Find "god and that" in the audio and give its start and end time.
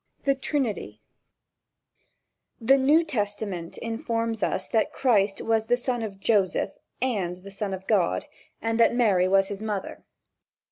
7.85-8.95